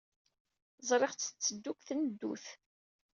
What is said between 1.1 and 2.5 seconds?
tetteddu deg tneddut.